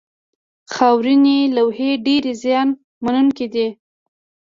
خاورینې 0.73 1.37
لوحې 1.55 1.91
ډېرې 2.05 2.33
زیان 2.43 2.67
منونکې 3.03 3.47
دي. 3.53 3.67